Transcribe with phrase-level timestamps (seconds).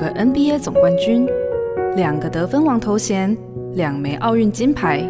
[0.00, 1.28] 个 NBA 总冠军，
[1.94, 3.36] 两个得分王头衔，
[3.74, 5.04] 两枚奥运金牌。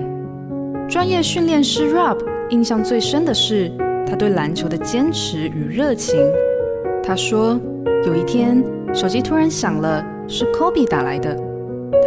[0.88, 3.70] 专业训练师 Rob 印象最深的是
[4.04, 6.18] 他对篮球的坚持与热情。
[7.04, 7.56] 他说，
[8.04, 8.60] 有一天
[8.92, 11.36] 手机突然响了，是 Kobe 打来的，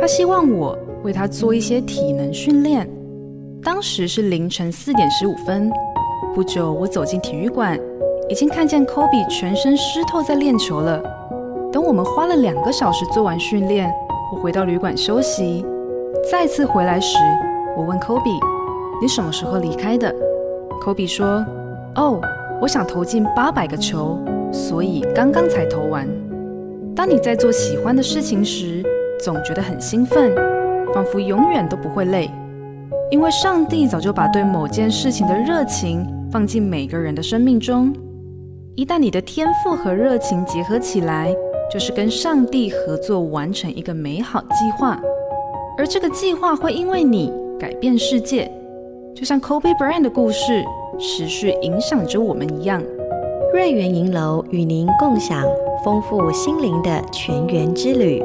[0.01, 2.85] 他希望我为他做一些体能训练。
[3.63, 5.71] 当时是凌晨四点十五分。
[6.35, 7.79] 不久，我走进体育馆，
[8.27, 11.01] 已经看见 Kobe 全身湿透在练球了。
[11.73, 13.91] 等我们花了两个小时做完训练，
[14.31, 15.65] 我回到旅馆休息。
[16.29, 17.17] 再次回来时，
[17.75, 18.39] 我问 Kobe。
[19.01, 20.13] 你什么时候离开的
[20.79, 21.43] ？Kobe 说
[21.97, 22.21] ：“哦，
[22.61, 24.19] 我想投进八百个球，
[24.51, 26.07] 所以刚刚才投完。”
[26.95, 28.83] 当你在做喜欢的事情时，
[29.19, 30.31] 总觉得很兴奋，
[30.93, 32.29] 仿佛永远都不会累，
[33.09, 37.91] 因为上帝早就把对某件事情的热情放进每个人的生命中。
[38.75, 41.35] 一旦你的天赋和热情结合起来，
[41.71, 44.99] 就是跟上帝合作完成一个美好计划，
[45.77, 48.49] 而这个计划会因为你改变世界。
[49.15, 50.63] 就像 Kobe Bryant 的故事
[50.99, 52.83] 持续影响着我们一样，
[53.53, 55.43] 瑞园银楼与您共享
[55.83, 58.23] 丰富心灵的全员之旅。